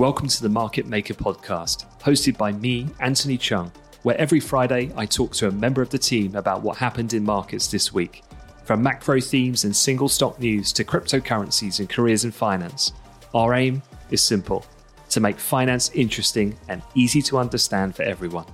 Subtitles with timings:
[0.00, 3.70] Welcome to the Market Maker podcast, hosted by me, Anthony Cheung,
[4.02, 7.22] where every Friday I talk to a member of the team about what happened in
[7.22, 8.22] markets this week.
[8.64, 12.94] From macro themes and single stock news to cryptocurrencies and careers in finance,
[13.34, 14.64] our aim is simple
[15.10, 18.46] to make finance interesting and easy to understand for everyone.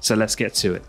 [0.00, 0.84] So let's get to it.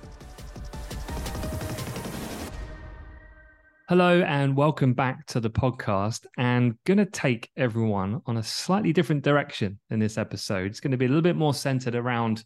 [3.88, 6.25] Hello and welcome back to the podcast.
[6.39, 10.71] And going to take everyone on a slightly different direction in this episode.
[10.71, 12.43] It's going to be a little bit more centered around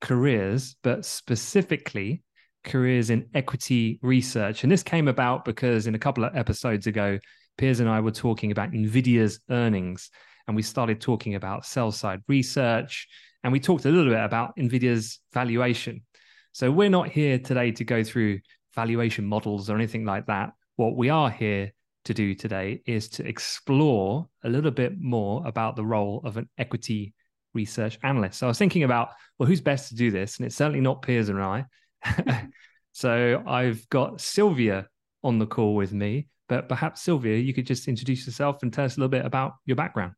[0.00, 2.24] careers, but specifically
[2.64, 4.64] careers in equity research.
[4.64, 7.20] And this came about because in a couple of episodes ago,
[7.58, 10.10] Piers and I were talking about NVIDIA's earnings,
[10.48, 13.06] and we started talking about sell side research,
[13.44, 16.02] and we talked a little bit about NVIDIA's valuation.
[16.50, 18.40] So we're not here today to go through
[18.74, 21.72] valuation models or anything like that what we are here
[22.04, 26.48] to do today is to explore a little bit more about the role of an
[26.58, 27.14] equity
[27.54, 28.38] research analyst.
[28.38, 30.38] So I was thinking about, well, who's best to do this?
[30.38, 31.66] And it's certainly not Piers and I.
[32.92, 34.88] so I've got Silvia
[35.22, 36.28] on the call with me.
[36.48, 39.54] But perhaps, Silvia, you could just introduce yourself and tell us a little bit about
[39.64, 40.12] your background.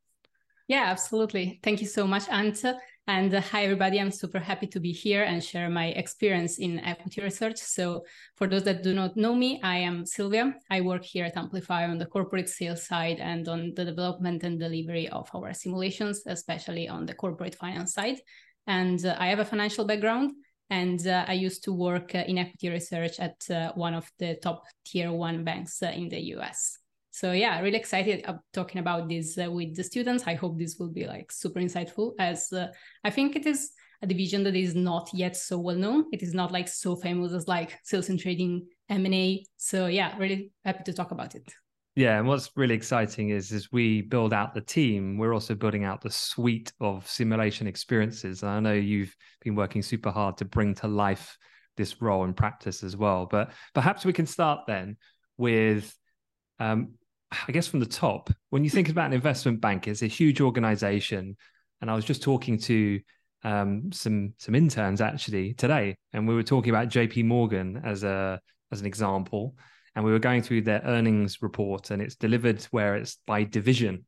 [0.66, 1.60] Yeah, absolutely.
[1.62, 2.76] Thank you so much, Anta.
[3.06, 4.00] And uh, hi, everybody.
[4.00, 7.58] I'm super happy to be here and share my experience in equity research.
[7.58, 10.54] So, for those that do not know me, I am Silvia.
[10.70, 14.58] I work here at Amplify on the corporate sales side and on the development and
[14.58, 18.20] delivery of our simulations, especially on the corporate finance side.
[18.66, 20.32] And uh, I have a financial background.
[20.70, 24.36] And uh, I used to work uh, in equity research at uh, one of the
[24.42, 26.78] top tier one banks uh, in the US
[27.14, 30.24] so yeah really excited talking about this uh, with the students.
[30.26, 32.66] I hope this will be like super insightful as uh,
[33.04, 33.70] i think it is
[34.02, 36.06] a division that is not yet so well known.
[36.12, 40.50] It is not like so famous as like sales and trading m&a so yeah really
[40.64, 41.54] happy to talk about it.
[41.94, 45.84] Yeah and what's really exciting is as we build out the team we're also building
[45.84, 48.42] out the suite of simulation experiences.
[48.42, 51.38] And i know you've been working super hard to bring to life
[51.76, 54.96] this role in practice as well but perhaps we can start then
[55.36, 55.96] with
[56.60, 56.94] um,
[57.30, 60.40] I guess from the top, when you think about an investment bank, it's a huge
[60.40, 61.36] organization.
[61.80, 63.00] And I was just talking to
[63.44, 68.40] um, some some interns actually today, and we were talking about JP Morgan as a
[68.72, 69.54] as an example,
[69.94, 74.06] and we were going through their earnings report, and it's delivered where it's by division,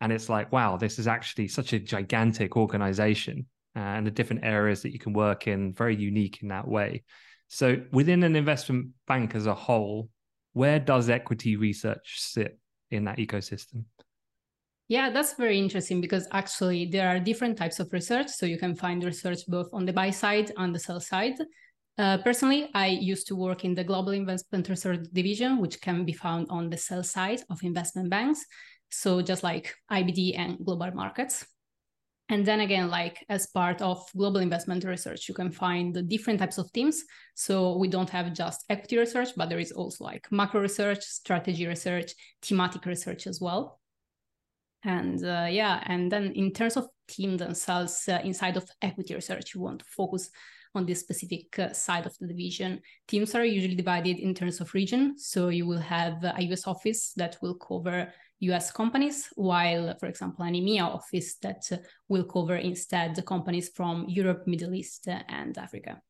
[0.00, 4.44] and it's like, wow, this is actually such a gigantic organization, uh, and the different
[4.44, 7.02] areas that you can work in, very unique in that way.
[7.48, 10.08] So within an investment bank as a whole,
[10.52, 12.58] where does equity research sit
[12.90, 13.84] in that ecosystem?
[14.88, 18.28] Yeah, that's very interesting because actually there are different types of research.
[18.28, 21.34] So you can find research both on the buy side and the sell side.
[21.98, 26.12] Uh, personally, I used to work in the global investment research division, which can be
[26.12, 28.44] found on the sell side of investment banks.
[28.90, 31.46] So just like IBD and global markets.
[32.32, 36.40] And then again, like as part of global investment research, you can find the different
[36.40, 37.04] types of teams.
[37.34, 41.66] So we don't have just equity research, but there is also like macro research, strategy
[41.66, 43.80] research, thematic research as well.
[44.82, 49.54] And uh, yeah, and then in terms of team themselves, uh, inside of equity research,
[49.54, 50.30] you want to focus
[50.74, 52.80] on this specific uh, side of the division.
[53.08, 55.18] Teams are usually divided in terms of region.
[55.18, 58.10] So you will have a US office that will cover
[58.42, 61.62] US companies, while, for example, an EMEA office that
[62.08, 66.00] will cover instead the companies from Europe, Middle East, and Africa.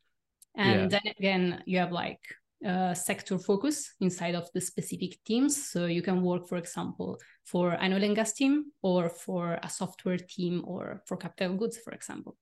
[0.54, 0.98] And yeah.
[0.98, 2.20] then again, you have like
[2.66, 5.70] uh, sector focus inside of the specific teams.
[5.70, 9.68] So you can work, for example, for an oil and gas team or for a
[9.68, 12.36] software team or for capital goods, for example.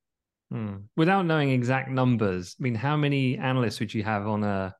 [0.50, 0.76] Hmm.
[0.96, 4.74] Without knowing exact numbers, I mean, how many analysts would you have on a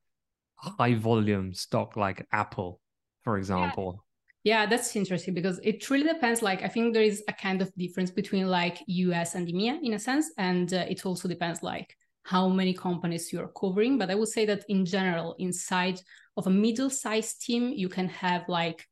[0.57, 2.81] high volume stock like Apple,
[3.23, 4.05] for example?
[4.43, 6.41] Yeah, that's interesting because it really depends.
[6.41, 9.93] Like, I think there is a kind of difference between like US and EMEA in
[9.93, 13.99] a sense, and uh, it also depends like how many companies you're covering.
[13.99, 16.01] But I would say that in general, inside
[16.37, 18.87] of a middle-sized team, you can have like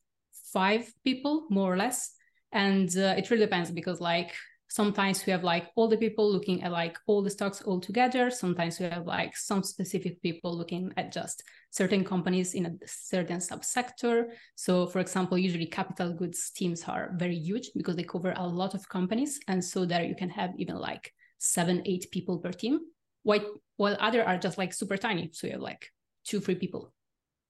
[0.53, 2.12] five people more or less,
[2.53, 4.34] and uh, it really depends because like
[4.69, 8.31] sometimes we have like all the people looking at like all the stocks all together.
[8.31, 13.38] Sometimes we have like some specific people looking at just certain companies in a certain
[13.38, 14.26] subsector.
[14.55, 18.75] So for example usually capital goods teams are very huge because they cover a lot
[18.75, 19.41] of companies.
[19.49, 22.81] And so there you can have even like seven eight people per team
[23.23, 23.44] while
[23.76, 25.31] while other are just like super tiny.
[25.32, 25.91] So you have like
[26.25, 26.93] two three people.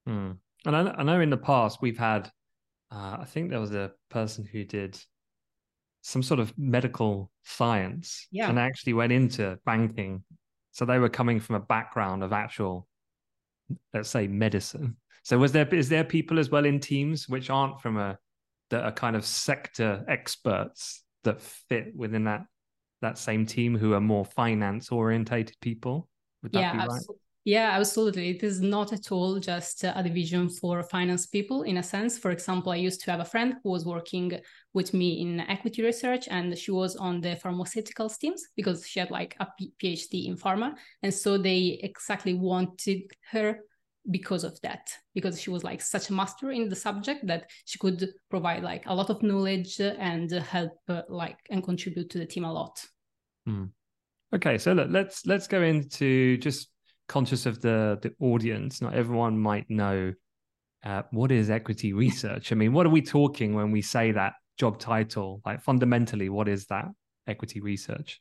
[0.06, 0.32] Hmm.
[0.64, 2.30] and I, I know in the past we've had
[2.90, 4.98] uh, i think there was a person who did
[6.08, 8.48] some sort of medical science yeah.
[8.48, 10.24] and actually went into banking.
[10.72, 12.88] So they were coming from a background of actual,
[13.92, 14.96] let's say, medicine.
[15.22, 18.18] So was there is there people as well in teams which aren't from a
[18.70, 22.46] that are kind of sector experts that fit within that
[23.02, 26.08] that same team who are more finance orientated people?
[26.42, 26.86] Would that yeah, be right?
[26.86, 27.16] absolutely.
[27.48, 28.28] Yeah, absolutely.
[28.28, 32.18] It is not at all just a division for finance people in a sense.
[32.18, 34.38] For example, I used to have a friend who was working
[34.74, 39.10] with me in equity research and she was on the pharmaceuticals teams because she had
[39.10, 39.46] like a
[39.82, 40.74] PhD in pharma.
[41.02, 43.60] And so they exactly wanted her
[44.10, 47.78] because of that because she was like such a master in the subject that she
[47.78, 50.72] could provide like a lot of knowledge and help
[51.08, 52.82] like and contribute to the team a lot
[53.46, 53.68] mm.
[54.34, 56.70] okay so look, let's let's go into just
[57.08, 60.12] conscious of the the audience not everyone might know
[60.84, 64.34] uh, what is equity research i mean what are we talking when we say that
[64.58, 66.86] job title like fundamentally what is that
[67.26, 68.20] equity research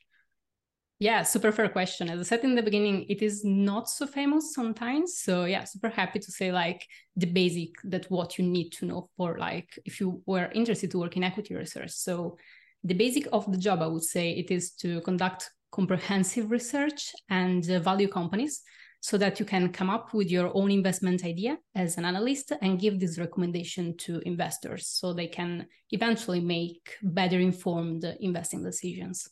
[1.00, 2.10] yeah, super fair question.
[2.10, 5.20] As I said in the beginning, it is not so famous sometimes.
[5.20, 6.84] So yeah, super happy to say like
[7.14, 10.98] the basic that what you need to know for like if you were interested to
[10.98, 11.90] work in equity research.
[11.90, 12.36] So
[12.82, 17.68] the basic of the job, I would say, it is to conduct comprehensive research and
[17.70, 18.62] uh, value companies
[19.00, 22.80] so that you can come up with your own investment idea as an analyst and
[22.80, 29.28] give this recommendation to investors so they can eventually make better informed investing decisions.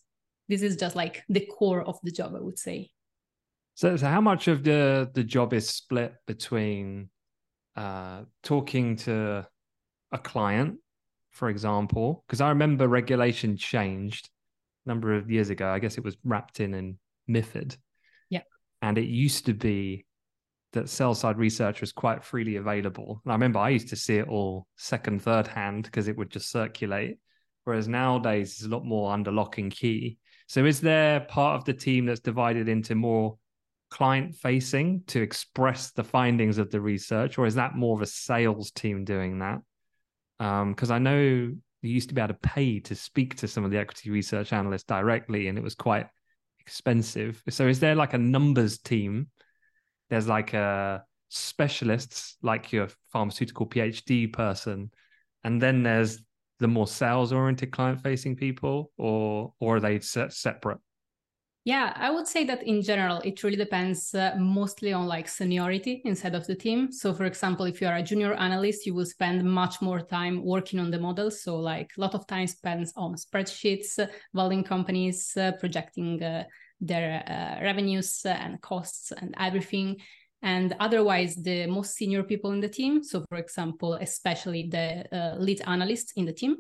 [0.49, 2.91] This is just like the core of the job i would say.
[3.75, 7.11] So, so how much of the the job is split between
[7.75, 9.47] uh, talking to
[10.13, 10.79] a client
[11.31, 12.25] for example?
[12.27, 14.31] Because i remember regulation changed
[14.87, 15.69] a number of years ago.
[15.69, 16.99] I guess it was wrapped in in
[17.29, 17.77] mifid
[18.87, 20.05] and it used to be
[20.73, 24.17] that sell side research was quite freely available and i remember i used to see
[24.17, 27.19] it all second third hand because it would just circulate
[27.65, 30.19] whereas nowadays it's a lot more under lock and key
[30.49, 33.39] so is there part of the team that's divided into more
[33.91, 38.07] client facing to express the findings of the research, or is that more of a
[38.07, 39.61] sales team doing that?
[40.39, 43.65] Because um, I know you used to be able to pay to speak to some
[43.65, 46.07] of the equity research analysts directly, and it was quite
[46.67, 47.43] expensive.
[47.49, 49.29] So is there like a numbers team?
[50.11, 54.91] There's like a specialists, like your pharmaceutical PhD person,
[55.45, 56.19] and then there's
[56.59, 60.79] the more sales oriented client facing people or or are they separate
[61.67, 66.01] yeah i would say that in general it really depends uh, mostly on like seniority
[66.05, 66.93] inside of the team.
[66.93, 70.45] So for example if you are a junior analyst you will spend much more time
[70.45, 74.63] working on the models so like a lot of time spent on spreadsheets uh, valuing
[74.63, 76.45] companies uh, projecting uh,
[76.81, 79.97] their uh, revenues and costs and everything.
[80.43, 85.35] And otherwise the most senior people in the team so for example especially the uh,
[85.37, 86.59] lead analysts in the team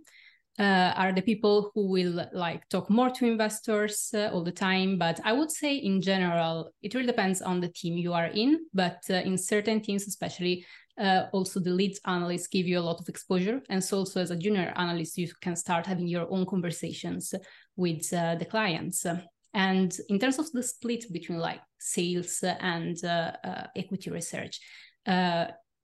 [0.58, 4.98] uh, are the people who will like talk more to investors uh, all the time.
[4.98, 8.66] But i would say in general it really depends on the team you are in.
[8.72, 10.64] But uh, in certain teams especially
[10.98, 13.60] uh, also the lead analysts give you a lot of exposure.
[13.68, 17.34] And so also as a junior analyst you can start having your own conversations
[17.76, 19.04] with uh, the clients.
[19.52, 23.32] And in terms of the split between like sales and uh,
[23.74, 24.60] equity research,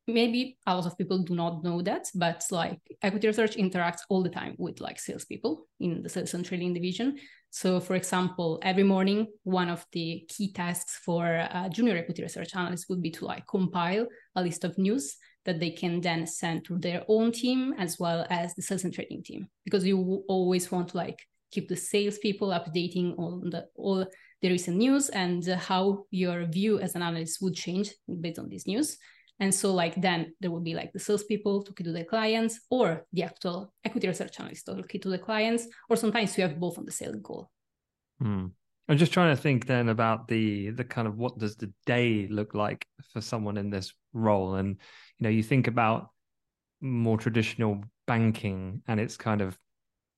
[0.06, 4.22] maybe a lot of people do not know that, but like equity research interacts all
[4.22, 7.18] the time with like salespeople in the sales and trading division.
[7.50, 12.86] So, for example, every morning, one of the key tasks for junior equity research analyst
[12.88, 16.78] would be to like compile a list of news that they can then send to
[16.78, 20.88] their own team as well as the sales and trading team, because you always want
[20.88, 21.18] to like
[21.50, 24.06] keep the salespeople updating on the all
[24.40, 28.66] the recent news and how your view as an analyst would change based on this
[28.66, 28.96] news.
[29.42, 33.04] And so, like, then there would be like the salespeople talking to the clients, or
[33.12, 36.84] the actual equity research analyst talking to the clients, or sometimes you have both on
[36.84, 37.50] the sales call.
[38.20, 38.46] Hmm.
[38.88, 42.28] I'm just trying to think then about the the kind of what does the day
[42.30, 44.76] look like for someone in this role, and
[45.18, 46.10] you know, you think about
[46.80, 49.58] more traditional banking, and it's kind of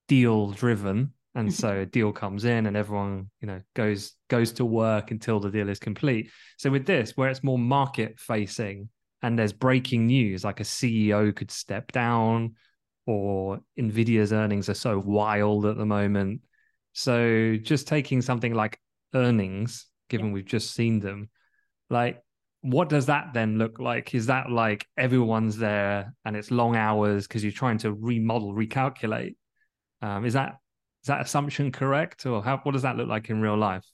[0.07, 1.55] deal driven and mm-hmm.
[1.55, 5.51] so a deal comes in and everyone you know goes goes to work until the
[5.51, 8.87] deal is complete so with this where it's more market facing
[9.25, 12.55] and there's breaking news like a ceo could step down
[13.07, 16.41] or nvidia's earnings are so wild at the moment
[16.93, 18.79] so just taking something like
[19.15, 20.33] earnings given yeah.
[20.35, 21.29] we've just seen them
[21.91, 22.23] like
[22.63, 27.27] what does that then look like is that like everyone's there and it's long hours
[27.27, 29.35] because you're trying to remodel recalculate
[30.01, 30.57] um, is that
[31.05, 32.57] is that assumption correct, or how?
[32.63, 33.85] What does that look like in real life?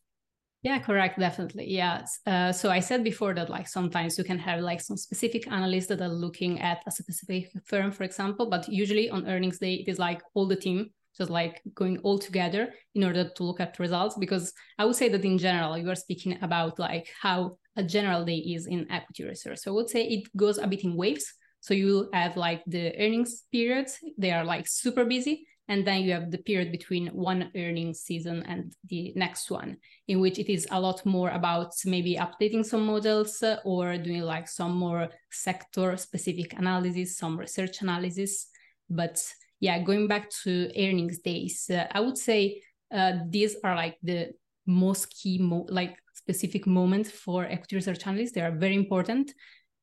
[0.62, 1.18] Yeah, correct.
[1.18, 1.70] Definitely.
[1.70, 2.04] Yeah.
[2.26, 5.86] Uh, so I said before that like sometimes you can have like some specific analysts
[5.86, 9.88] that are looking at a specific firm, for example, but usually on earnings day it
[9.88, 13.78] is like all the team just like going all together in order to look at
[13.78, 14.16] results.
[14.18, 18.24] Because I would say that in general you are speaking about like how a general
[18.26, 19.60] day is in equity research.
[19.60, 21.24] So I would say it goes a bit in waves.
[21.62, 26.12] So you have like the earnings periods; they are like super busy, And then you
[26.14, 29.76] have the period between one earnings season and the next one,
[30.08, 34.22] in which it is a lot more about maybe updating some models uh, or doing
[34.22, 38.48] like some more sector specific analysis, some research analysis.
[38.90, 39.22] But
[39.60, 42.62] yeah, going back to earnings days, uh, I would say
[42.92, 44.32] uh, these are like the
[44.66, 48.32] most key, mo- like specific moments for equity research analysts.
[48.32, 49.32] They are very important.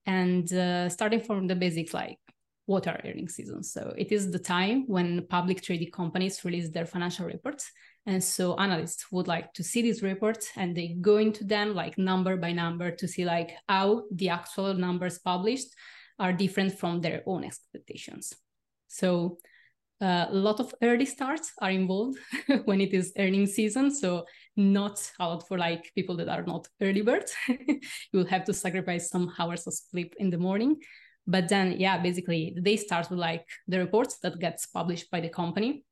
[0.05, 2.17] And uh, starting from the basics, like
[2.67, 3.71] what are earnings seasons?
[3.71, 7.71] So it is the time when public traded companies release their financial reports.
[8.05, 11.97] And so analysts would like to see these reports and they go into them like
[11.97, 15.69] number by number to see like how the actual numbers published
[16.19, 18.33] are different from their own expectations.
[18.89, 19.37] So
[20.01, 22.17] uh, a lot of early starts are involved
[22.65, 23.93] when it is earning season.
[23.93, 24.25] So
[24.57, 27.33] not a lot for like people that are not early birds.
[27.47, 27.79] you
[28.11, 30.75] will have to sacrifice some hours of sleep in the morning.
[31.27, 35.29] But then, yeah, basically they start with like the reports that gets published by the
[35.29, 35.83] company.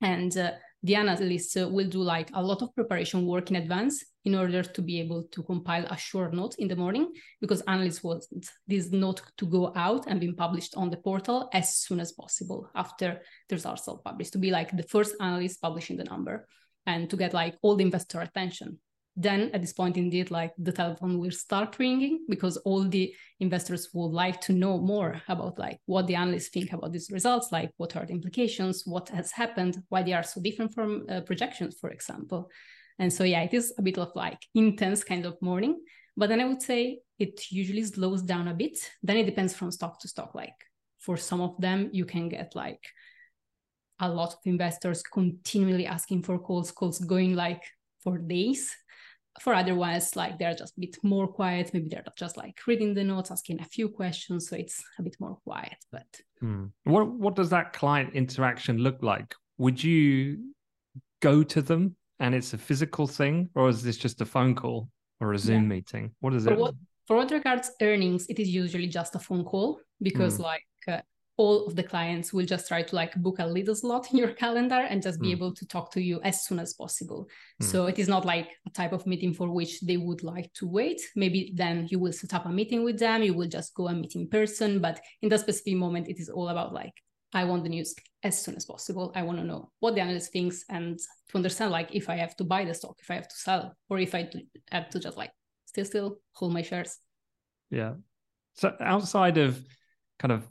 [0.00, 0.52] And uh,
[0.82, 4.62] the analysts uh, will do like a lot of preparation work in advance in order
[4.62, 8.24] to be able to compile a short note in the morning because analysts want
[8.66, 12.68] this note to go out and be published on the portal as soon as possible
[12.74, 16.46] after the results are published to be like the first analyst publishing the number
[16.86, 18.78] and to get like all the investor attention
[19.14, 23.90] then at this point indeed like the telephone will start ringing because all the investors
[23.92, 27.70] would like to know more about like what the analysts think about these results like
[27.76, 31.76] what are the implications what has happened why they are so different from uh, projections
[31.78, 32.50] for example.
[32.98, 35.82] And so yeah it is a bit of like intense kind of morning
[36.16, 38.76] but then i would say it usually slows down a bit.
[39.02, 40.34] Then it depends from stock to stock.
[40.34, 40.58] Like
[40.98, 42.84] for some of them you can get like
[44.00, 47.62] a lot of investors continually asking for calls calls going like
[48.02, 48.74] for days
[49.40, 53.02] for otherwise like they're just a bit more quiet maybe they're just like reading the
[53.02, 56.06] notes asking a few questions so it's a bit more quiet but
[56.40, 56.66] hmm.
[56.84, 60.38] what what does that client interaction look like would you
[61.20, 64.88] go to them and it's a physical thing or is this just a phone call
[65.20, 65.68] or a zoom yeah.
[65.68, 66.74] meeting what is for it what,
[67.06, 70.42] for what regards earnings it is usually just a phone call because hmm.
[70.42, 71.00] like uh,
[71.42, 74.32] all of the clients will just try to like book a little slot in your
[74.44, 75.32] calendar and just be mm.
[75.32, 77.28] able to talk to you as soon as possible.
[77.60, 77.66] Mm.
[77.66, 80.68] So it is not like a type of meeting for which they would like to
[80.68, 81.00] wait.
[81.16, 84.00] Maybe then you will set up a meeting with them, you will just go and
[84.00, 84.80] meet in person.
[84.80, 86.94] But in that specific moment, it is all about like,
[87.34, 89.10] I want the news as soon as possible.
[89.16, 90.96] I want to know what the analyst thinks and
[91.30, 93.74] to understand like if I have to buy the stock, if I have to sell,
[93.90, 94.30] or if I
[94.70, 95.32] have to just like
[95.64, 96.98] still still hold my shares.
[97.68, 97.94] Yeah.
[98.54, 99.58] So outside of
[100.20, 100.46] kind of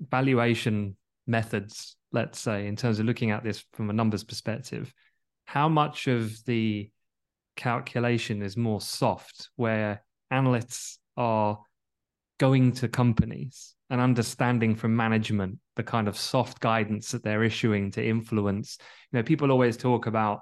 [0.00, 4.92] valuation methods, let's say, in terms of looking at this from a numbers perspective,
[5.44, 6.90] how much of the
[7.56, 11.58] calculation is more soft, where analysts are
[12.38, 17.90] going to companies and understanding from management the kind of soft guidance that they're issuing
[17.90, 18.78] to influence.
[19.10, 20.40] You know, people always talk about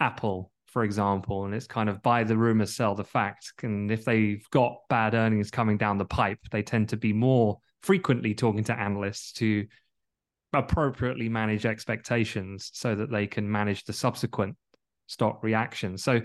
[0.00, 3.52] Apple, for example, and it's kind of buy the rumor, sell the fact.
[3.62, 7.58] And if they've got bad earnings coming down the pipe, they tend to be more
[7.82, 9.66] frequently talking to analysts to
[10.52, 14.56] appropriately manage expectations so that they can manage the subsequent
[15.06, 15.96] stock reaction.
[15.96, 16.20] So,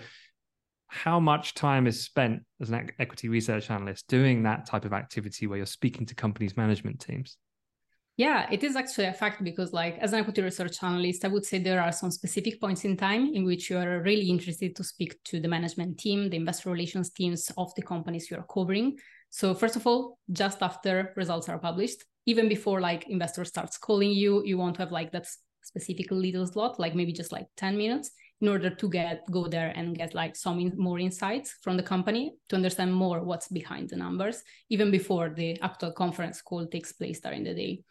[0.90, 5.46] how much time is spent as an equity research analyst doing that type of activity
[5.46, 7.38] where you're speaking to companies' management teams?
[8.16, 11.46] Yeah, it is actually a fact because, like, as an equity research analyst, I would
[11.46, 14.84] say there are some specific points in time in which you are really interested to
[14.84, 18.98] speak to the management team, the investor relations teams of the companies you are covering.
[19.30, 24.12] So first of all, just after results are published, even before like investor starts calling
[24.12, 25.28] you, you want to have like that
[25.64, 29.74] specific little slot, like maybe just like 10 minutes in order to get go there
[29.76, 33.90] and get like some in, more insights from the company to understand more what's behind
[33.90, 37.84] the numbers, even before the actual conference call takes place during the day.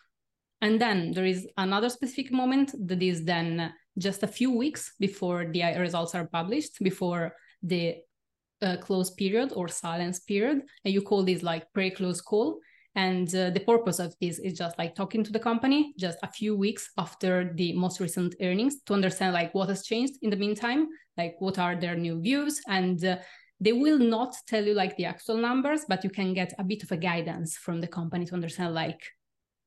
[0.63, 5.47] And then there is another specific moment that is then just a few weeks before
[5.47, 7.97] the results are published, before the
[8.63, 12.59] uh, close period or silence period and you call this like pre-close call
[12.95, 16.33] and uh, the purpose of this is just like talking to the company just a
[16.33, 20.37] few weeks after the most recent earnings to understand like what has changed in the
[20.37, 23.17] meantime like what are their new views and uh,
[23.61, 26.83] they will not tell you like the actual numbers but you can get a bit
[26.83, 29.01] of a guidance from the company to understand like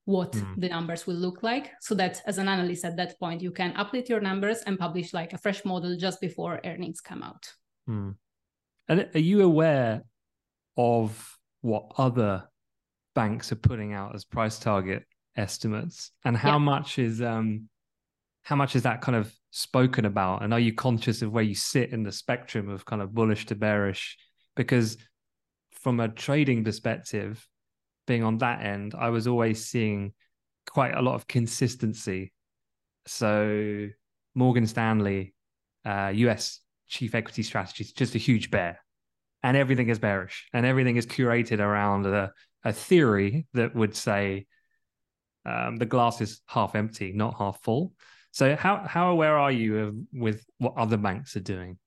[0.06, 0.60] what mm.
[0.60, 3.74] the numbers will look like so that as an analyst at that point you can
[3.74, 7.54] update your numbers and publish like a fresh model just before earnings come out
[7.88, 8.16] mm.
[8.90, 10.04] And are you aware
[10.76, 12.50] of what other
[13.16, 15.04] banks are putting out as price target
[15.36, 16.58] estimates, and how yeah.
[16.58, 17.70] much is um
[18.42, 20.44] how much is that kind of spoken about?
[20.44, 23.46] And are you conscious of where you sit in the spectrum of kind of bullish
[23.48, 24.18] to bearish?
[24.56, 24.98] Because
[25.72, 27.48] from a trading perspective,
[28.08, 30.14] being on that end, I was always seeing
[30.68, 32.32] quite a lot of consistency
[33.06, 33.88] So
[34.36, 35.34] Morgan Stanley,
[35.86, 38.80] uh, US chief equity strategy is just a huge bear,
[39.44, 42.34] and everything is bearish, and everything is curated around a,
[42.66, 44.48] a theory that would say
[45.46, 47.94] um, the glass is half empty, not half full.
[48.32, 51.78] So how how aware are you of with what other banks are doing?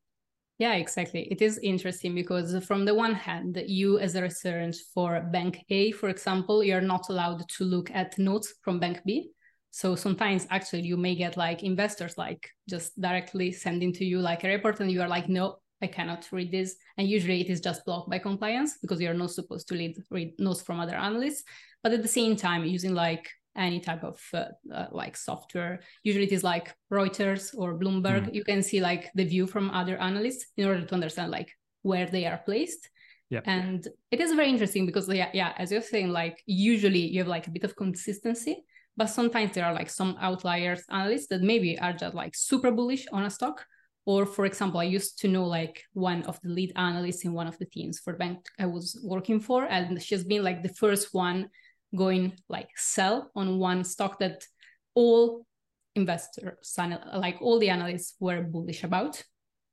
[0.58, 1.28] Yeah, exactly.
[1.30, 5.90] It is interesting because from the one hand, you as a research for bank A,
[5.92, 9.30] for example, you're not allowed to look at notes from bank B.
[9.72, 14.44] So sometimes actually you may get like investors like just directly sending to you like
[14.44, 16.76] a report and you are like, no, I cannot read this.
[16.98, 20.34] And usually it is just blocked by compliance because you're not supposed to read, read
[20.38, 21.42] notes from other analysts.
[21.82, 25.80] But at the same time, using like any type of uh, uh, like software.
[26.02, 28.28] Usually it is like Reuters or Bloomberg.
[28.28, 28.34] Mm.
[28.34, 31.50] You can see like the view from other analysts in order to understand like
[31.82, 32.88] where they are placed.
[33.30, 33.40] Yeah.
[33.46, 37.28] And it is very interesting because yeah, yeah, as you're saying, like usually you have
[37.28, 38.64] like a bit of consistency,
[38.96, 43.06] but sometimes there are like some outliers analysts that maybe are just like super bullish
[43.12, 43.64] on a stock.
[44.04, 47.46] Or for example, I used to know like one of the lead analysts in one
[47.46, 50.74] of the teams for the bank I was working for, and she's been like the
[50.74, 51.48] first one
[51.94, 54.44] going like sell on one stock that
[54.94, 55.46] all
[55.94, 56.78] investors
[57.14, 59.22] like all the analysts were bullish about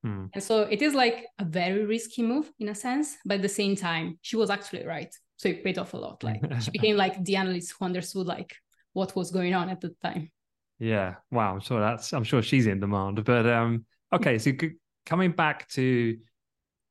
[0.02, 0.26] hmm.
[0.34, 3.48] and so it is like a very risky move in a sense but at the
[3.48, 6.96] same time she was actually right so it paid off a lot like she became
[6.96, 8.54] like the analyst who understood like
[8.92, 10.30] what was going on at the time.
[10.78, 11.16] Yeah.
[11.30, 11.54] Wow.
[11.54, 13.24] I'm sure that's i'm sure she's in demand.
[13.24, 14.38] But um okay.
[14.38, 14.52] So
[15.06, 16.16] coming back to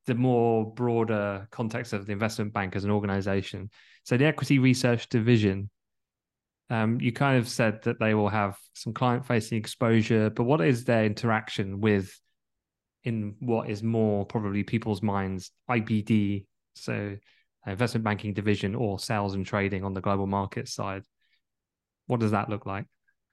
[0.05, 3.69] the more broader context of the investment bank as an organization.
[4.03, 5.69] So the equity research division,
[6.69, 10.61] um, you kind of said that they will have some client facing exposure, but what
[10.61, 12.19] is their interaction with
[13.03, 17.15] in what is more probably people's minds IBD, so
[17.67, 21.03] investment banking division or sales and trading on the global market side?
[22.09, 22.85] What does that look like?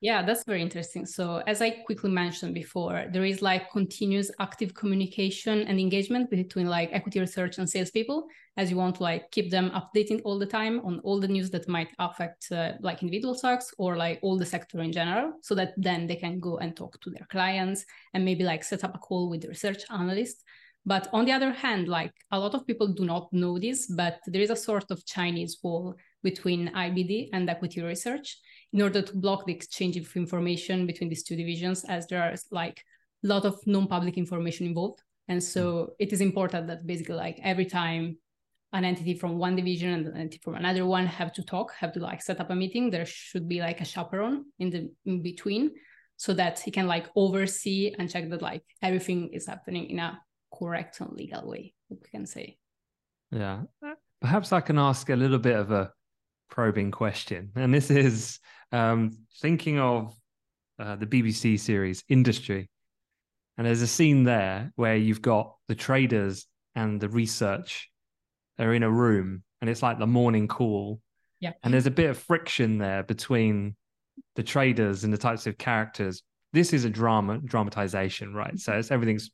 [0.02, 1.06] Yeah, that's very interesting.
[1.06, 6.66] So, as I quickly mentioned before, there is like continuous active communication and engagement between
[6.66, 8.26] like equity research and salespeople,
[8.58, 11.50] as you want to like keep them updating all the time on all the news
[11.52, 15.54] that might affect uh, like individual stocks or like all the sector in general, so
[15.54, 18.94] that then they can go and talk to their clients and maybe like set up
[18.94, 20.44] a call with the research analyst.
[20.84, 24.18] But on the other hand, like a lot of people do not know this, but
[24.26, 28.36] there is a sort of Chinese wall between IBD and equity research
[28.72, 32.34] in order to block the exchange of information between these two divisions as there are
[32.50, 32.82] like
[33.24, 35.02] a lot of non-public information involved.
[35.28, 35.90] And so hmm.
[35.98, 38.18] it is important that basically like every time
[38.72, 41.92] an entity from one division and an entity from another one have to talk have
[41.92, 45.22] to like set up a meeting there should be like a chaperone in the in
[45.22, 45.70] between
[46.16, 50.20] so that he can like oversee and check that like everything is happening in a
[50.52, 52.58] correct and legal way we can say.
[53.30, 53.62] Yeah.
[54.20, 55.92] Perhaps i can ask a little bit of a
[56.48, 58.38] probing question and this is
[58.72, 60.14] um, thinking of
[60.78, 62.68] uh, the BBC series Industry,
[63.56, 67.90] and there's a scene there where you've got the traders and the research
[68.58, 71.00] are in a room, and it's like the morning call.
[71.40, 71.52] Yeah.
[71.62, 73.76] And there's a bit of friction there between
[74.36, 76.22] the traders and the types of characters.
[76.52, 78.58] This is a drama dramatization, right?
[78.58, 79.30] So it's everything's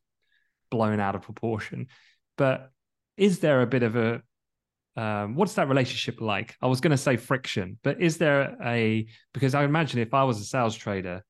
[0.70, 1.86] blown out of proportion.
[2.36, 2.70] But
[3.16, 4.22] is there a bit of a
[4.96, 6.56] um, what's that relationship like?
[6.60, 10.24] I was going to say friction, but is there a because I imagine if I
[10.24, 11.24] was a sales trader,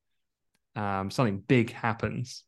[0.75, 2.43] um, something big happens.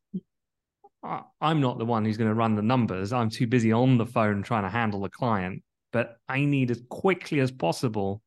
[1.04, 3.14] I, I'm not the one who's going to run the numbers.
[3.14, 5.64] I'm too busy on the phone trying to handle the client.
[5.94, 8.22] But I need as quickly as possible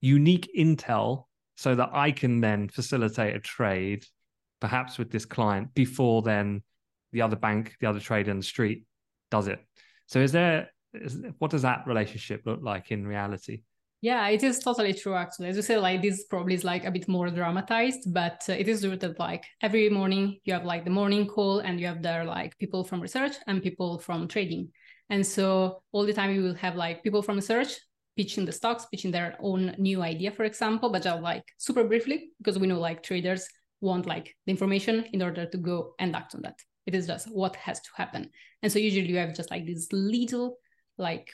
[0.00, 1.26] unique intel
[1.56, 4.04] so that I can then facilitate a trade,
[4.60, 6.62] perhaps with this client before then
[7.12, 8.84] the other bank, the other trader in the street
[9.30, 9.60] does it.
[10.06, 10.71] So is there
[11.38, 13.62] what does that relationship look like in reality?
[14.02, 15.14] Yeah, it is totally true.
[15.14, 18.52] Actually, as you said, like this probably is like a bit more dramatized, but uh,
[18.52, 22.02] it is rooted like every morning you have like the morning call, and you have
[22.02, 24.68] there like people from research and people from trading,
[25.08, 27.78] and so all the time you will have like people from research
[28.16, 32.30] pitching the stocks, pitching their own new idea, for example, but just like super briefly
[32.38, 33.46] because we know like traders
[33.80, 36.58] want like the information in order to go and act on that.
[36.86, 38.30] It is just what has to happen,
[38.62, 40.56] and so usually you have just like this little
[41.02, 41.28] like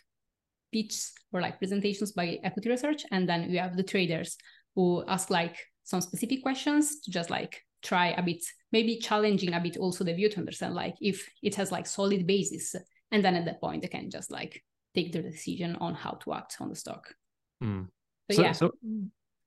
[0.73, 4.37] pitches or like presentations by equity research and then you have the traders
[4.75, 9.61] who ask like some specific questions to just like try a bit maybe challenging a
[9.61, 12.75] bit also the view to understand like if it has like solid basis.
[13.11, 14.63] And then at that point they can just like
[14.95, 17.15] take the decision on how to act on the stock.
[17.63, 17.89] Mm.
[18.31, 18.53] so, yeah.
[18.53, 18.71] so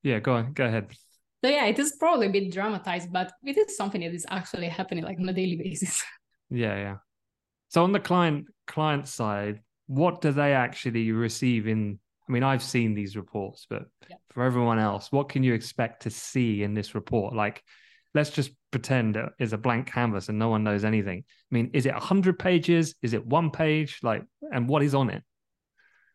[0.04, 0.92] yeah go on go ahead.
[1.44, 4.68] So yeah it is probably a bit dramatized but it is something that is actually
[4.68, 6.04] happening like on a daily basis.
[6.50, 6.96] Yeah yeah.
[7.70, 12.00] So on the client client side what do they actually receive in
[12.30, 14.16] I mean, I've seen these reports, but yeah.
[14.30, 17.36] for everyone else, what can you expect to see in this report?
[17.36, 17.62] Like,
[18.14, 21.26] let's just pretend it's a blank canvas and no one knows anything.
[21.28, 22.96] I mean, is it 100 pages?
[23.02, 24.00] Is it one page?
[24.02, 24.24] Like,
[24.54, 25.24] and what is on it?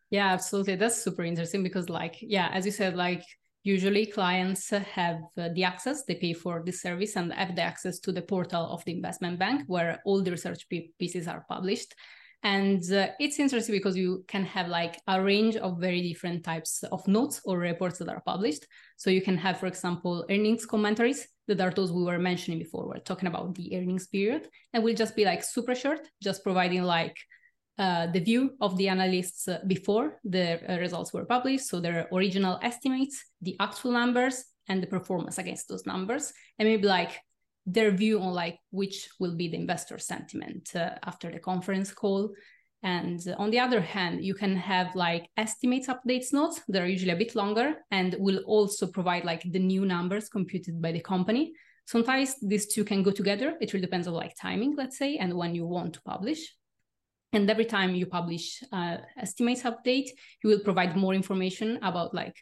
[0.09, 0.75] Yeah, absolutely.
[0.75, 3.23] That's super interesting because, like, yeah, as you said, like,
[3.61, 8.11] usually clients have the access, they pay for the service and have the access to
[8.11, 10.65] the portal of the investment bank where all the research
[10.97, 11.93] pieces are published.
[12.47, 16.81] And uh, it's interesting because you can have like a range of very different types
[16.95, 18.63] of notes or reports that are published.
[18.95, 22.87] So you can have, for example, earnings commentaries that are those we were mentioning before.
[22.87, 26.83] We're talking about the earnings period, and will just be like super short, just providing
[26.83, 27.17] like
[27.77, 31.67] uh, the view of the analysts uh, before the uh, results were published.
[31.67, 36.87] So their original estimates, the actual numbers, and the performance against those numbers, and maybe
[36.87, 37.19] like
[37.67, 42.33] their view on like which will be the investor sentiment uh, after the conference call.
[42.81, 47.11] And on the other hand, you can have like estimates updates notes that are usually
[47.11, 51.53] a bit longer and will also provide like the new numbers computed by the company.
[51.85, 53.55] Sometimes these two can go together.
[53.59, 56.39] It really depends on like timing, let's say, and when you want to publish.
[57.33, 60.09] And every time you publish uh, estimates update,
[60.41, 62.35] you will provide more information about like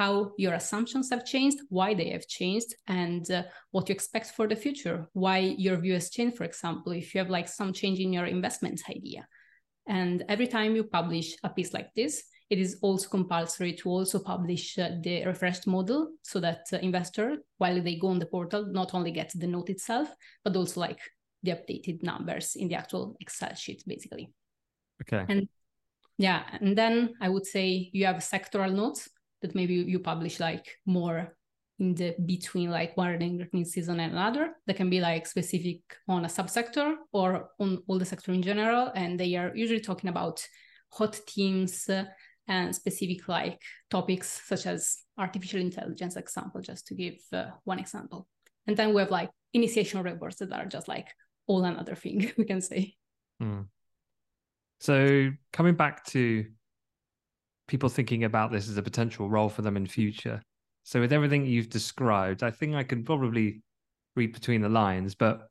[0.00, 4.48] how your assumptions have changed, why they have changed, and uh, what you expect for
[4.48, 7.98] the future, why your view has changed, for example, if you have like some change
[8.00, 9.28] in your investment idea.
[9.86, 14.18] And every time you publish a piece like this, it is also compulsory to also
[14.20, 18.64] publish uh, the refreshed model so that uh, investor, while they go on the portal,
[18.72, 20.08] not only get the note itself,
[20.44, 21.00] but also like
[21.42, 24.32] the updated numbers in the actual Excel sheet, basically.
[25.02, 25.26] Okay.
[25.28, 25.46] And
[26.16, 29.08] yeah, and then I would say you have sectoral notes
[29.42, 31.34] that maybe you publish like more
[31.78, 36.24] in the between like one earnings season and another that can be like specific on
[36.24, 38.92] a subsector or on all the sector in general.
[38.94, 40.46] And they are usually talking about
[40.92, 42.04] hot themes uh,
[42.46, 48.26] and specific like topics such as artificial intelligence example just to give uh, one example.
[48.66, 51.08] And then we have like initiation reports that are just like
[51.46, 52.94] all another thing we can say.
[53.42, 53.68] Mm.
[54.80, 56.44] so coming back to
[57.70, 60.42] people thinking about this as a potential role for them in future.
[60.82, 63.62] So with everything you've described, I think I can probably
[64.16, 65.14] read between the lines.
[65.14, 65.48] But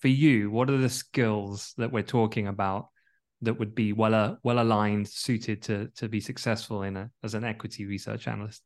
[0.00, 2.88] for you, what are the skills that we're talking about
[3.40, 7.32] that would be well uh, well aligned, suited to to be successful in a, as
[7.34, 8.62] an equity research analyst?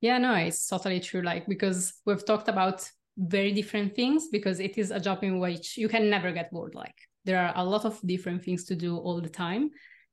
[0.00, 1.20] Yeah, no, it's totally true.
[1.20, 5.76] Like because we've talked about very different things because it is a job in which
[5.76, 6.74] you can never get bored.
[6.74, 9.70] Like there are a lot of different things to do all the time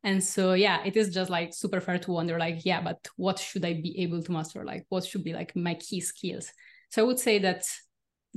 [0.08, 3.38] and so yeah it is just like super fair to wonder like yeah but what
[3.38, 4.64] should i be able to master?
[4.64, 6.50] Like what should be like my key skills?
[6.92, 7.64] So i would say that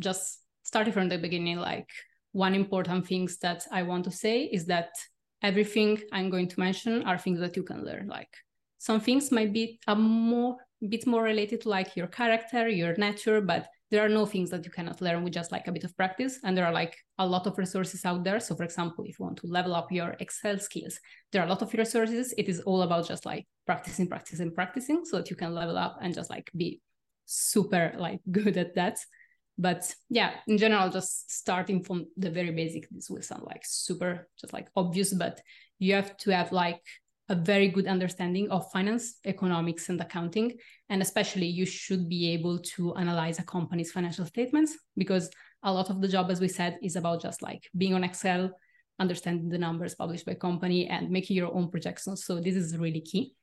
[0.00, 1.88] just starting from the beginning like
[2.32, 4.90] one important things that i want to say is that
[5.42, 8.08] everything i'm going to mention are things that you can learn.
[8.08, 8.34] Like
[8.78, 10.56] some things might be a more
[10.88, 14.64] bit more related to like your character your nature but there are no things that
[14.64, 17.26] you cannot learn with just like a bit of practice and there are like a
[17.26, 18.38] lot of resources out there.
[18.38, 21.00] So for example if you want to level up your excel skills
[21.32, 22.32] there are a lot of resources.
[22.38, 25.98] It is all about just like practicing practicing practicing so that you can level up
[26.00, 26.80] and just like be
[27.26, 28.98] super like good at that.
[29.58, 34.28] But yeah in general just starting from the very basic this will sound like super
[34.40, 35.40] just like obvious but
[35.78, 36.80] you have to have like
[37.30, 40.52] a very good understanding of finance, economics, and accounting.
[40.88, 45.30] And especially, you should be able to analyze a company's financial statements because
[45.62, 48.50] a lot of the job, as we said, is about just like being on Excel,
[48.98, 52.24] understanding the numbers published by company, and making your own projections.
[52.24, 53.34] So, this is really key.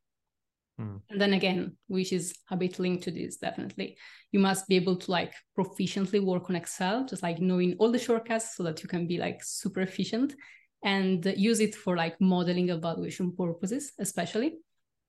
[0.79, 1.01] Mm.
[1.09, 3.97] And then again, which is a bit linked to this, definitely,
[4.31, 7.99] you must be able to like proficiently work on Excel, just like knowing all the
[7.99, 10.35] shortcuts so that you can be like super efficient
[10.83, 14.57] and use it for like modeling evaluation purposes, especially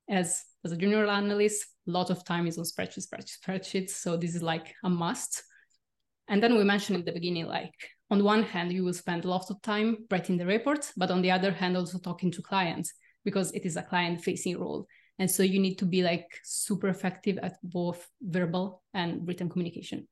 [0.08, 3.90] as as a junior analyst, a lot of time is on spreadsheets, spreadsheets, spreadsheets.
[3.90, 5.42] So this is like a must.
[6.28, 7.74] And then we mentioned in the beginning, like
[8.10, 11.22] on one hand, you will spend a lot of time writing the reports, but on
[11.22, 12.92] the other hand, also talking to clients
[13.24, 14.86] because it is a client facing role.
[15.18, 20.08] And so you need to be like super effective at both verbal and written communication.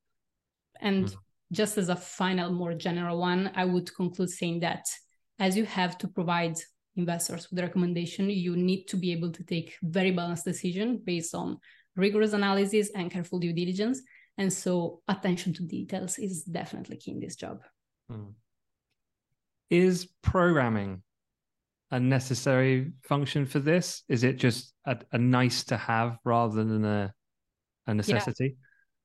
[0.80, 1.18] And mm-hmm.
[1.52, 4.84] just as a final, more general one, I would conclude saying that
[5.38, 6.56] as you have to provide
[6.96, 11.34] investors with a recommendation, you need to be able to take very balanced decision based
[11.34, 11.58] on
[11.94, 14.00] rigorous analysis and careful due diligence.
[14.38, 17.62] And so attention to details is definitely key in this job.
[18.10, 18.30] Hmm.
[19.70, 21.02] Is programming
[21.90, 24.02] a necessary function for this?
[24.08, 27.12] Is it just a, a nice to have rather than a,
[27.86, 28.56] a necessity?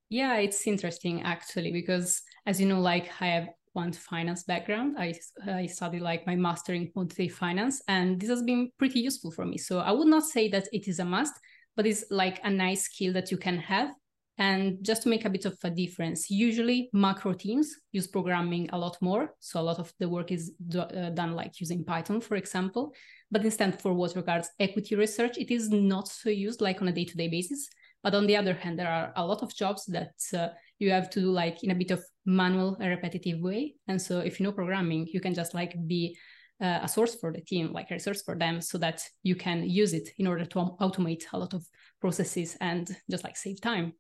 [0.10, 0.36] Yeah.
[0.36, 4.96] yeah, it's interesting actually, because as you know, like I have quant finance background.
[4.98, 5.14] I,
[5.48, 9.46] I studied like my master in quantitative finance, and this has been pretty useful for
[9.46, 9.58] me.
[9.58, 11.34] So I would not say that it is a must,
[11.76, 13.92] but it's like a nice skill that you can have
[14.38, 18.78] And just to make a bit of a difference, usually macro teams use programming a
[18.78, 19.36] lot more.
[19.40, 22.94] So a lot of the work is do, uh, done like using Python, for example.
[23.30, 26.92] But instead, for what regards equity research, it is not so used like on a
[26.92, 27.70] day to day basis.
[28.04, 31.10] But on the other hand, there are a lot of jobs that uh, you have
[31.12, 33.76] to do like in a bit of manual repetitive way.
[33.88, 36.18] And so if you know programming, you can just like be
[36.62, 39.68] uh, a source for the team, like a resource for them, so that you can
[39.70, 41.66] use it in order to automate a lot of
[42.00, 43.94] processes and just like save time.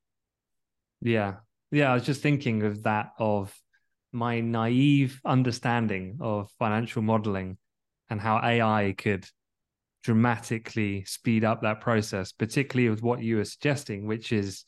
[1.01, 1.35] Yeah.
[1.71, 1.91] Yeah.
[1.91, 3.55] I was just thinking of that, of
[4.11, 7.57] my naive understanding of financial modeling
[8.09, 9.25] and how AI could
[10.03, 14.65] dramatically speed up that process, particularly with what you were suggesting, which is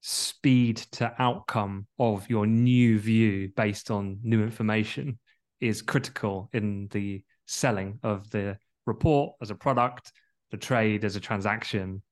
[0.00, 5.18] speed to outcome of your new view based on new information
[5.60, 10.12] is critical in the selling of the report as a product,
[10.50, 12.02] the trade as a transaction,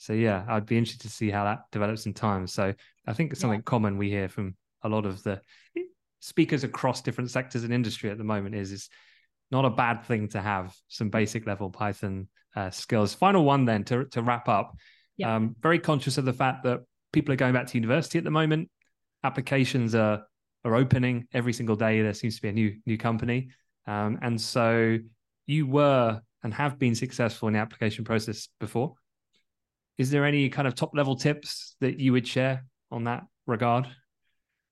[0.00, 2.46] so yeah, I'd be interested to see how that develops in time.
[2.46, 2.72] So
[3.06, 3.64] I think it's something yeah.
[3.64, 5.42] common we hear from a lot of the
[6.20, 8.88] speakers across different sectors and industry at the moment is it's
[9.50, 13.14] not a bad thing to have some basic level Python uh, skills.
[13.14, 14.76] Final one then to to wrap up.
[15.16, 15.36] Yeah.
[15.36, 16.80] Um, very conscious of the fact that
[17.12, 18.70] people are going back to university at the moment.
[19.24, 20.22] Applications are
[20.64, 22.02] are opening every single day.
[22.02, 23.50] There seems to be a new new company,
[23.86, 24.98] um, and so
[25.46, 28.94] you were and have been successful in the application process before
[30.00, 33.86] is there any kind of top level tips that you would share on that regard?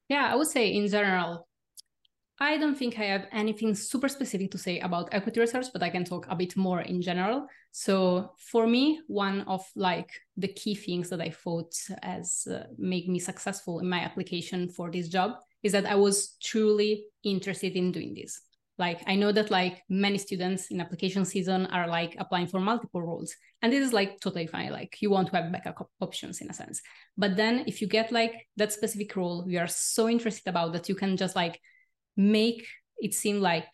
[0.09, 1.47] Yeah, I would say in general,
[2.41, 5.91] I don't think I have anything super specific to say about equity research, but I
[5.91, 7.47] can talk a bit more in general.
[7.73, 13.09] So for me, one of like the key things that I thought as uh, make
[13.09, 15.33] me successful in my application for this job
[15.65, 18.41] is that I was truly interested in doing this.
[18.79, 23.03] Like i know that like many students in application season are like applying for multiple
[23.03, 24.71] roles and this is like totally fine.
[24.71, 26.81] Like you want to have backup options in a sense.
[27.17, 30.89] But then if you get like that specific role you are so interested about that
[30.89, 31.61] you can just like
[32.19, 32.67] make
[32.99, 33.69] it seem like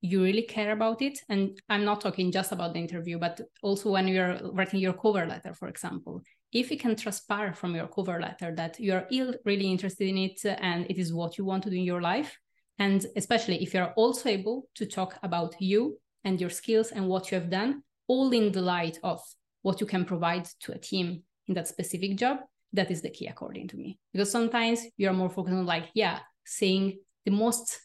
[0.00, 3.90] you really care about it and i'm not talking just about the interview but also
[3.90, 6.20] when you're writing your cover letter for example
[6.52, 9.06] if you can transpire from your cover letter that you're
[9.44, 12.38] really interested in it and it is what you want to do in your life
[12.78, 17.30] and especially if you're also able to talk about you and your skills and what
[17.30, 19.20] you have done, all in the light of
[19.62, 22.38] what you can provide to a team in that specific job,
[22.72, 23.98] that is the key, according to me.
[24.12, 27.78] Because sometimes you're more focused on, like, yeah, saying the most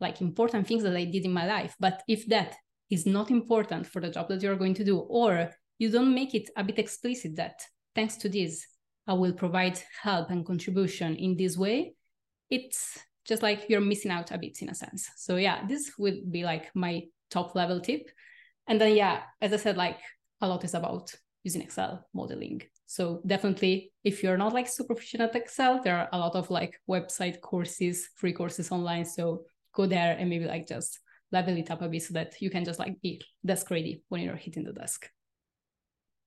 [0.00, 1.74] like important things that I did in my life.
[1.78, 2.56] But if that
[2.88, 6.34] is not important for the job that you're going to do, or you don't make
[6.34, 7.60] it a bit explicit that
[7.94, 8.66] thanks to this,
[9.06, 11.94] I will provide help and contribution in this way,
[12.50, 15.10] it's just like you're missing out a bit in a sense.
[15.16, 18.08] So yeah, this would be like my top level tip.
[18.66, 19.98] And then yeah, as I said, like
[20.40, 22.62] a lot is about using Excel modeling.
[22.88, 26.50] So definitely if you're not like super proficient at Excel, there are a lot of
[26.50, 29.04] like website courses, free courses online.
[29.04, 30.98] So go there and maybe like just
[31.30, 34.22] level it up a bit so that you can just like be desk ready when
[34.22, 35.06] you're hitting the desk.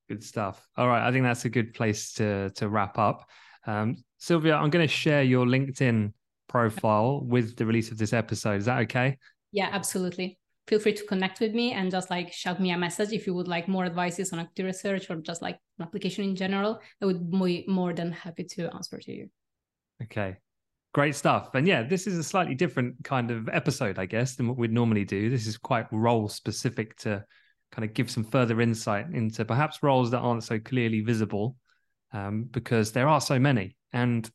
[0.08, 0.68] Good stuff.
[0.78, 1.08] All right.
[1.08, 3.28] I think that's a good place to to wrap up.
[3.66, 6.14] Um, Silvia, I'm going to share your LinkedIn
[6.48, 8.60] profile with the release of this episode.
[8.60, 9.18] Is that okay?
[9.52, 10.38] Yeah, absolutely.
[10.72, 13.34] Feel free to connect with me and just like shout me a message if you
[13.36, 16.80] would like more advices on active research or just like an application in general.
[17.00, 19.30] I would be more than happy to answer to you.
[20.02, 20.38] Okay.
[20.94, 21.50] Great stuff.
[21.54, 24.72] And yeah, this is a slightly different kind of episode, I guess, than what we'd
[24.72, 25.30] normally do.
[25.30, 27.24] This is quite role specific to
[27.72, 31.56] kind of give some further insight into perhaps roles that aren't so clearly visible
[32.14, 34.30] um, because there are so many and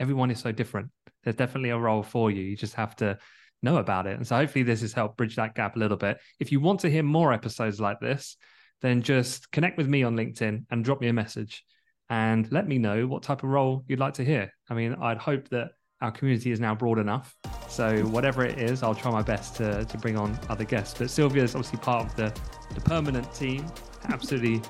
[0.00, 0.90] everyone is so different
[1.22, 2.42] there's definitely a role for you.
[2.42, 3.18] You just have to
[3.62, 4.16] know about it.
[4.16, 6.18] And so hopefully this has helped bridge that gap a little bit.
[6.38, 8.36] If you want to hear more episodes like this,
[8.82, 11.64] then just connect with me on LinkedIn and drop me a message
[12.08, 14.52] and let me know what type of role you'd like to hear.
[14.68, 15.70] I mean, I'd hope that
[16.00, 17.36] our community is now broad enough.
[17.68, 20.98] So whatever it is, I'll try my best to, to bring on other guests.
[20.98, 22.34] But Silvia is obviously part of the,
[22.74, 23.66] the permanent team.
[24.08, 24.62] Absolutely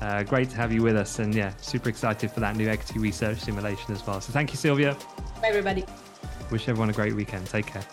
[0.00, 1.18] uh, great to have you with us.
[1.18, 4.20] And yeah, super excited for that new equity research simulation as well.
[4.20, 4.96] So thank you, Silvia.
[5.40, 5.84] Bye, everybody.
[6.50, 7.46] Wish everyone a great weekend.
[7.46, 7.84] Take care.